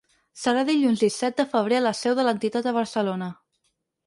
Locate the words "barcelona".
2.79-3.31